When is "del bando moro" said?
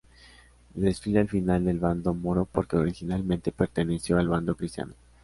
1.63-2.45